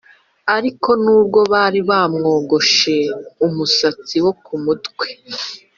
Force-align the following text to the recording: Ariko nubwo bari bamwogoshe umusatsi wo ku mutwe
Ariko 0.55 0.89
nubwo 1.03 1.39
bari 1.53 1.79
bamwogoshe 1.89 2.95
umusatsi 3.45 4.15
wo 4.25 4.31
ku 4.45 4.53
mutwe 4.63 5.07